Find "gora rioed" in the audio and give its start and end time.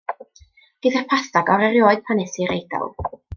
1.51-2.03